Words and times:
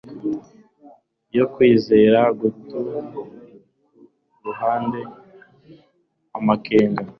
yo 1.37 1.45
kwizerana, 1.53 2.29
guta 2.39 2.77
ku 3.09 4.41
ruhande 4.45 4.99
amakenga 6.37 7.01